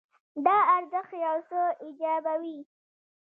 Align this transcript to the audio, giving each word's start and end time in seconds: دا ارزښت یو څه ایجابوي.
دا 0.45 0.57
ارزښت 0.75 1.11
یو 1.25 1.37
څه 1.49 1.59
ایجابوي. 1.83 2.59